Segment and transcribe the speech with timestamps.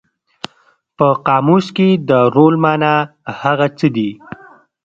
[0.97, 2.95] په قاموس کې د رول مانا
[3.41, 4.09] هغه څه دي.